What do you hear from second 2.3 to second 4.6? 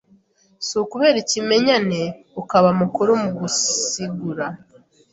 Ukaba mukuru mu gusigura